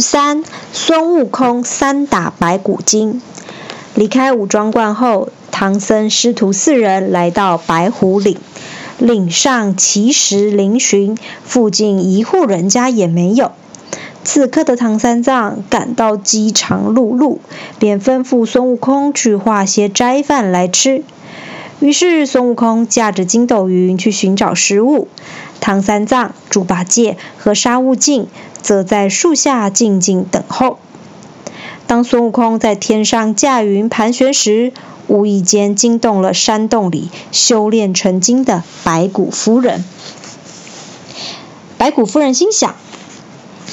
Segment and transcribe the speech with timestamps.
[0.00, 0.42] 三，
[0.72, 3.20] 孙悟空三打白骨精。
[3.94, 8.38] 离开五庄观后，唐僧师徒四人来到白虎岭。
[8.98, 13.52] 岭上奇石嶙峋，附近一户人家也没有。
[14.24, 17.38] 此刻的唐三藏感到饥肠辘辘，
[17.78, 21.04] 便吩咐孙悟空去化些斋饭来吃。
[21.80, 25.06] 于是孙悟空驾着筋斗云去寻找食物，
[25.60, 28.26] 唐三藏、猪八戒和沙悟净
[28.60, 30.78] 则在树下静静等候。
[31.86, 34.72] 当孙悟空在天上驾云盘旋时，
[35.06, 39.82] 无意间惊动了山洞里修炼成精的白骨夫人。
[41.78, 42.74] 白骨夫人心想：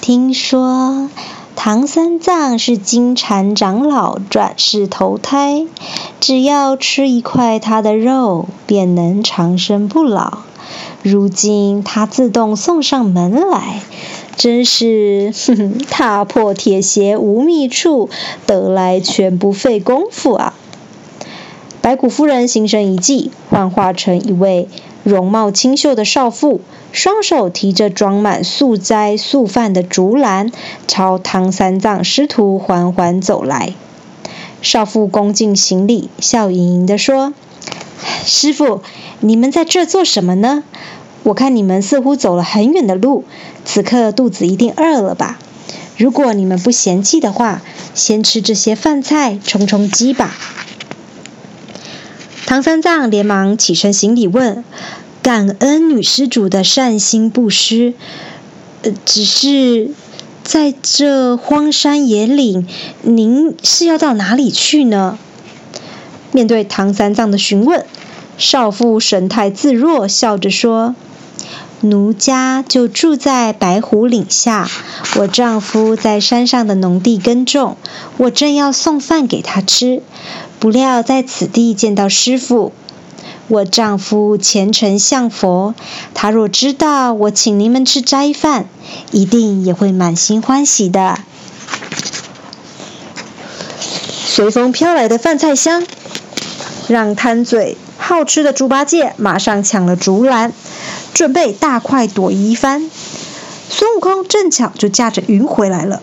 [0.00, 1.10] 听说
[1.54, 5.66] 唐三藏是金蝉长老转世投胎，
[6.20, 10.38] 只要吃一块他的肉，便能长生不老。
[11.02, 13.82] 如今他自动送上门来。
[14.38, 15.34] 真是
[15.90, 18.08] 踏破铁鞋无觅处，
[18.46, 20.54] 得来全不费工夫啊！
[21.80, 24.68] 白骨夫人心生一计，幻化成一位
[25.02, 26.60] 容貌清秀的少妇，
[26.92, 30.52] 双手提着装满素斋素饭的竹篮，
[30.86, 33.74] 朝唐三藏师徒缓缓走来。
[34.62, 37.34] 少妇恭敬行礼，笑盈盈地说
[38.24, 38.82] ：“师傅，
[39.18, 40.62] 你们在这做什么呢？”
[41.22, 43.24] 我看你们似乎走了很远的路，
[43.64, 45.38] 此刻肚子一定饿了吧？
[45.96, 47.60] 如果你们不嫌弃的话，
[47.94, 50.34] 先吃这些饭菜充充饥吧。
[52.46, 54.64] 唐三藏连忙起身行礼问
[55.22, 57.92] ：“感恩女施主的善心布施，
[58.82, 59.90] 呃，只是
[60.44, 62.66] 在这荒山野岭，
[63.02, 65.18] 您是要到哪里去呢？”
[66.32, 67.84] 面对唐三藏的询问，
[68.38, 70.94] 少妇神态自若，笑着说。
[71.80, 74.68] 奴家就住在白虎岭下，
[75.16, 77.76] 我丈夫在山上的农地耕种，
[78.16, 80.02] 我正要送饭给他吃，
[80.58, 82.72] 不料在此地见到师傅。
[83.46, 85.74] 我丈夫虔诚向佛，
[86.14, 88.68] 他若知道我请你们吃斋饭，
[89.12, 91.18] 一定也会满心欢喜的。
[94.26, 95.84] 随风飘来的饭菜香，
[96.88, 97.76] 让贪嘴
[98.08, 100.54] 好吃的猪八戒马上抢了竹篮。
[101.12, 102.90] 准备大快朵颐一番，
[103.68, 106.00] 孙悟空正巧就驾着云回来了。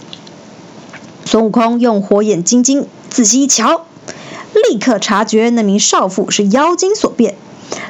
[1.26, 3.86] 孙悟空用火眼金睛仔细一瞧，
[4.70, 7.34] 立刻察觉那名少妇是妖精所变，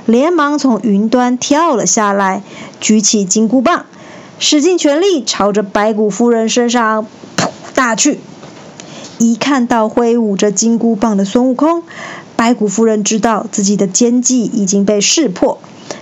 [0.05, 2.41] 连忙从云端跳了下来，
[2.79, 3.85] 举起金箍棒，
[4.39, 7.05] 使尽全力朝着白骨夫人身上
[7.35, 8.21] 扑打去。
[9.17, 11.83] 一看到挥舞着金箍棒的孙悟空，
[12.35, 15.59] 白骨夫人知道自己的奸计已经被识破。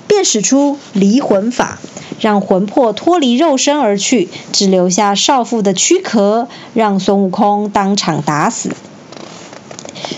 [0.07, 1.79] 便使出离魂法，
[2.19, 8.69] 让魂魄脱离肉身而去，只留下少妇的躯壳，让孙悟空当场打死。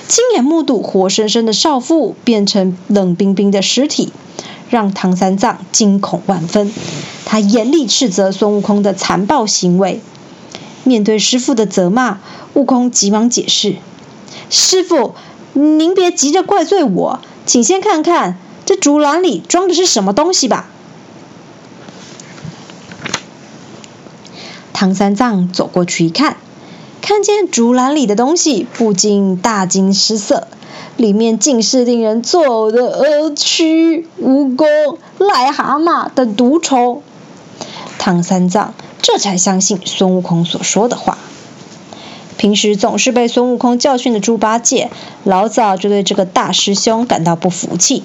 [0.07, 4.11] 亲眼目睹活生生的少妇变成冷冰冰的尸体，
[4.69, 6.71] 让唐三藏惊恐万分。
[7.25, 10.01] 他严厉斥责孙悟空的残暴行为。
[10.83, 12.19] 面对师傅的责骂，
[12.53, 13.77] 悟空急忙解释
[14.51, 15.15] ：“师傅，
[15.55, 20.67] 您别急着怪罪我，请先看看。”这竹篮里装的是什么东西吧？
[24.73, 26.37] 唐三藏走过去一看，
[26.99, 30.47] 看见竹篮里的东西，不禁大惊失色，
[30.97, 37.03] 里面竟是令人作呕的鹅蛆、蜈蚣、癞蛤蟆等毒虫。
[37.99, 38.73] 唐三藏
[39.03, 41.19] 这才相信孙悟空所说的话。
[42.45, 44.91] 平时总是被孙悟空教训的猪八戒，
[45.23, 48.03] 老早就对这个大师兄感到不服气。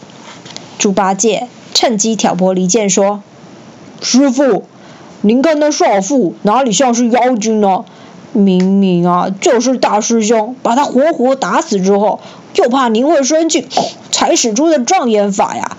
[0.79, 3.23] 猪八戒趁机挑拨离间，说
[4.01, 4.65] ：“师傅，
[5.21, 7.85] 您看那少妇哪里像是妖精呢？
[8.33, 12.21] 明明啊，就是大师兄把她活活打死之后，
[12.55, 13.69] 又怕您会生气，
[14.11, 15.77] 才使出的障眼法呀！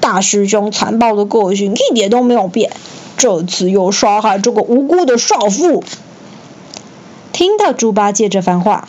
[0.00, 2.72] 大师兄残暴的个性一点都没有变，
[3.16, 5.84] 这次又杀害这个无辜的少妇。”
[7.38, 8.88] 听到猪八戒这番话。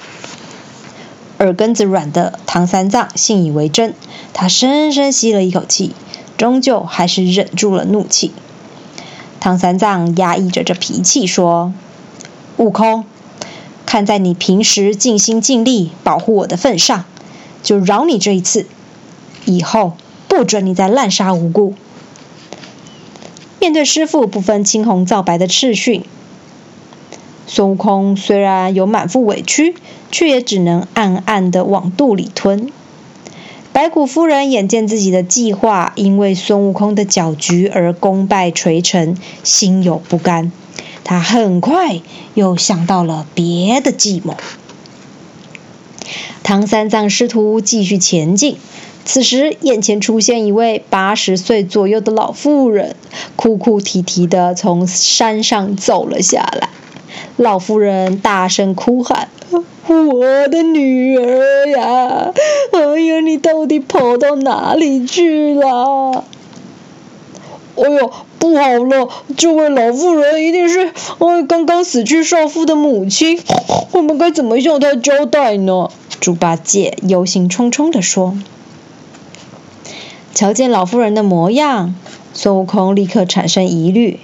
[1.38, 3.94] 耳根子软的唐三藏信以为真，
[4.34, 5.94] 他深深吸了一口气，
[6.36, 8.32] 终究还是忍住了怒气。
[9.40, 11.74] 唐三藏压抑着这脾气说
[12.58, 13.06] ：“悟空，
[13.86, 17.06] 看在你平时尽心尽力保护我的份上，
[17.62, 18.66] 就饶你这一次，
[19.46, 19.96] 以后
[20.28, 21.76] 不准你再滥杀无辜。”
[23.62, 26.04] 面对师傅不分青红皂白的斥训。
[27.52, 29.74] 孙悟空虽然有满腹委屈，
[30.12, 32.72] 却也只能暗暗的往肚里吞。
[33.74, 40.52] 白骨夫人眼见自己的计划因为孙悟空的搅局而功败垂成，心有不甘。
[41.04, 42.02] 他很快
[42.36, 44.38] 又想到了别的计谋。
[46.44, 48.58] 唐三藏师徒继续前进，
[49.06, 52.96] 此时眼前出现一位八十岁左右的老妇人，
[53.36, 56.70] 哭哭啼啼的从山上走了下来。
[57.38, 59.30] 老妇人大声哭喊
[59.88, 62.32] ：“我的女儿呀！
[62.72, 66.24] 哎呀，你到底跑到哪里去了？”
[67.76, 69.10] 哎呦，不好了！
[69.38, 73.40] 这位老妇人一定是呃刚刚死去少妇的母亲，
[73.94, 75.90] 我们该怎么向她交代呢？
[76.20, 78.38] 猪八戒忧心忡忡地说。
[80.36, 81.96] 瞧见老妇人的模样，
[82.34, 84.20] 孙悟空立刻产生疑虑：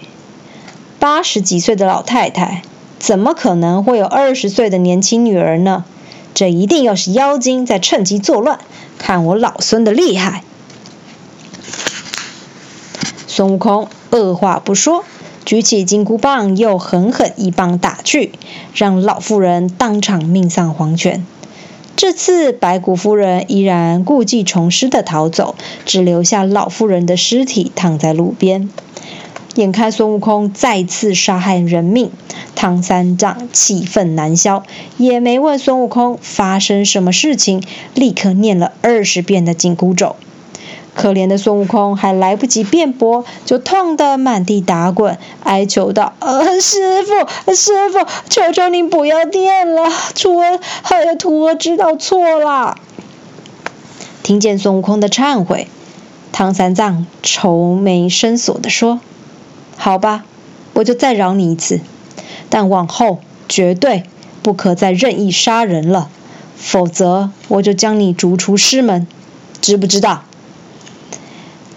[1.00, 2.62] 八十几岁的老太太，
[3.06, 5.86] 怎么可能会有二十岁的年轻女儿呢？
[6.34, 8.58] 这一定又是妖精在趁机作乱，
[8.98, 10.44] 看我老孙的厉害！
[13.28, 15.04] 孙悟空二话不说，
[15.46, 18.32] 举起金箍棒，又狠狠一棒打去，
[18.74, 21.24] 让老妇人当场命丧黄泉。
[21.96, 25.54] 这次白骨夫人依然故技重施的逃走，
[25.86, 28.68] 只留下老妇人的尸体躺在路边。
[29.56, 32.12] 眼看孙悟空再次杀害人命，
[32.56, 34.64] 唐三藏气愤难消，
[34.98, 37.64] 也没问孙悟空发生什么事情，
[37.94, 40.18] 立刻念了二十遍的紧箍咒。
[40.94, 52.78] 可怜的孙悟空还来不及辩驳，就痛得满地打滚，哀求道：“呃，师傅，师傅，求求您不要念了，徒儿，还有徒儿知道错了。”
[54.24, 55.68] 听见孙悟空的忏悔，
[56.32, 59.00] 唐三藏愁眉深锁地说
[59.78, 60.26] ：“好吧，
[60.74, 61.80] 我就再饶你一次，
[62.50, 64.04] 但往后绝对
[64.42, 66.10] 不可再任意杀人了，
[66.58, 69.08] 否则我就将你逐出师门，
[69.62, 70.24] 知不知道？”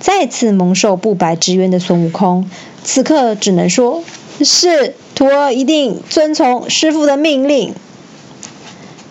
[0.00, 2.48] 再次蒙受不白之冤的孙悟空，
[2.84, 4.04] 此刻只能说
[4.40, 7.74] ：“是徒儿一定遵从师傅的命令。”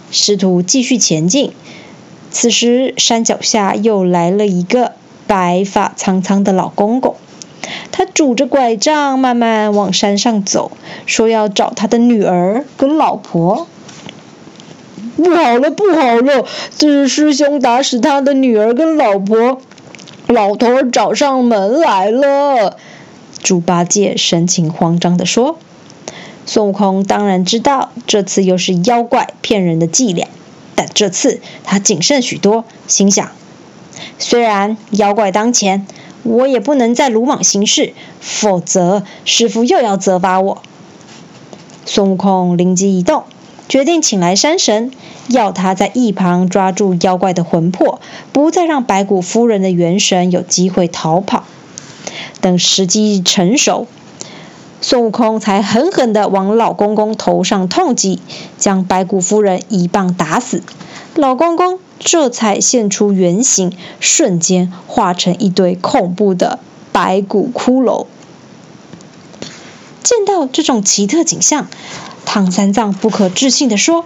[0.09, 1.51] 师徒继续前进。
[2.31, 4.93] 此时山脚下又来了一个
[5.27, 7.15] 白发苍苍的老公公，
[7.91, 10.71] 他拄着拐杖慢慢往山上走，
[11.05, 13.67] 说要找他的女儿跟老婆。
[15.15, 16.45] 不好了，不好了！
[16.77, 19.59] 这是师兄打死他的女儿跟老婆。
[20.27, 22.77] 老头儿找上门来了，
[23.41, 25.57] 猪八戒神情慌张地说。
[26.45, 30.27] 孙悟空当然知道这次又是妖怪骗人的伎俩，
[30.75, 33.31] 但这次他谨慎许多，心想：
[34.19, 35.87] 虽然妖怪当前，
[36.23, 40.61] 我也不能再鲁莽行事，否则师傅又要责罚我。
[41.85, 43.23] 孙悟空灵机一动。
[43.69, 44.93] 决定请来山神，
[45.27, 47.99] 要他在一旁抓住妖怪的魂魄，
[48.31, 51.43] 不再让白骨夫人的元神有机会逃跑。
[52.39, 53.87] 等时机成熟，
[54.79, 58.21] 孙悟空才狠狠地往老公公头上痛击，
[58.57, 60.63] 将白骨夫人一棒打死。
[61.13, 66.59] 老公公这才现出原形，瞬间化成一堆恐怖的
[66.91, 68.05] 白骨骷髅。
[70.03, 71.67] 见到这种奇特景象，
[72.25, 74.05] 唐三藏不可置信地说：“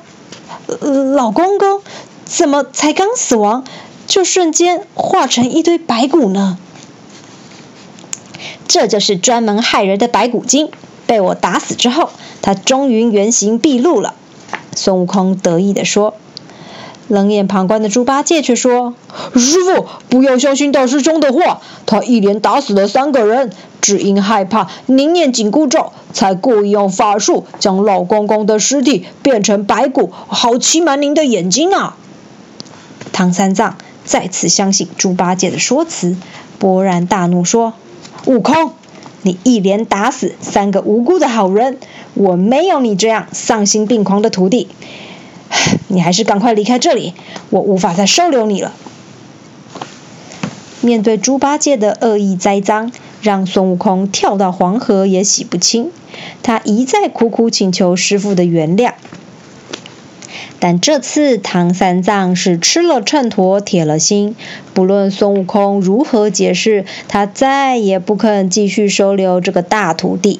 [1.16, 1.82] 老公公，
[2.26, 3.66] 怎么才刚死亡，
[4.08, 6.58] 就瞬间化成一堆白骨呢？”
[8.68, 10.72] 这就是专门害人的白骨精，
[11.06, 12.10] 被我打死之后，
[12.42, 14.16] 他终于原形毕露了。”
[14.76, 16.16] 孙悟空得意地说。
[17.12, 18.94] 冷眼旁观的猪八戒却说
[19.36, 23.52] ：“师傅，不要相信大师兄的话，他一连打死了三个人，
[23.82, 31.98] 只因害怕您念紧箍咒，才故意用法术将老公公的尸体变成白骨，好欺瞒您的眼睛啊！”
[33.12, 33.76] 唐三藏
[34.06, 36.16] 再次相信猪八戒的说辞，
[36.62, 37.74] 勃然大怒说
[38.26, 38.72] ：“悟空，
[39.22, 41.78] 你一连打死三个无辜的好人，
[42.14, 44.70] 我没有你这样丧心病狂的徒弟。”
[45.90, 47.14] 你还是赶快离开这里，
[47.50, 48.74] 我无法再收留你了。
[50.82, 52.92] 面对猪八戒的恶意栽赃，
[53.22, 55.92] 让孙悟空跳到黄河也洗不清。
[56.42, 58.94] 他一再苦苦请求师傅的原谅，
[60.60, 64.36] 但这次唐三藏是吃了秤砣铁了心，
[64.74, 70.40] 不论孙悟空如何解释，他再也不肯继续收留这个大徒弟。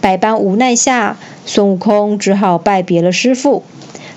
[0.00, 3.64] 百般无奈下，孙悟空只好拜别了师傅。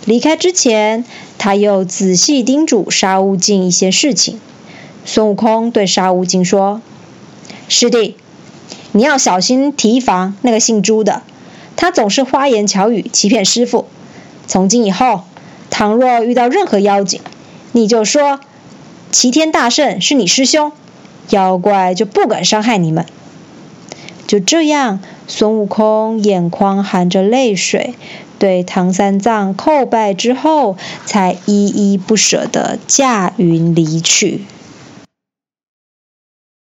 [0.06, 1.06] 离开之前，
[1.38, 4.40] 他又仔细叮嘱沙悟净一些事情。
[5.06, 6.82] 孙悟空对沙悟净说
[7.68, 8.16] ：“师弟，
[8.92, 11.24] 你要小心提防那个姓朱的，
[11.76, 13.88] 他总是花言巧语欺骗师傅。
[14.46, 15.24] 从今以后，
[15.72, 17.22] 倘若遇到任何妖精，
[17.72, 18.40] 你就说
[19.12, 20.72] 齐天大圣是你师兄，
[21.30, 23.06] 妖怪就不敢伤害你们。”
[24.28, 25.00] 就这样，
[25.34, 27.96] 孙悟空眼眶含着泪水，
[28.38, 34.42] 对唐三藏叩拜之后，才依依不舍地驾云离去。